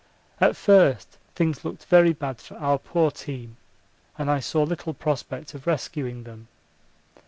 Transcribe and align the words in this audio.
At 0.39 0.55
first 0.55 1.19
things 1.35 1.63
looked 1.63 1.85
very 1.85 2.11
bad 2.11 2.41
for 2.41 2.55
our 2.57 2.79
poor 2.79 3.11
team, 3.11 3.57
and 4.17 4.31
I 4.31 4.39
saw 4.39 4.63
little 4.63 4.95
prospect 4.95 5.53
of 5.53 5.67
rescuing 5.67 6.23
them. 6.23 6.47